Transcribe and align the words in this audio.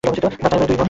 তার 0.05 0.13
চার 0.23 0.33
ভাই 0.39 0.51
এবং 0.55 0.65
দুই 0.67 0.67
বোন। 0.69 0.71